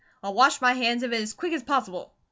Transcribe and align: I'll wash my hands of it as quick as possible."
I'll 0.23 0.33
wash 0.33 0.61
my 0.61 0.73
hands 0.73 1.03
of 1.03 1.13
it 1.13 1.21
as 1.21 1.35
quick 1.35 1.53
as 1.53 1.61
possible." 1.61 2.11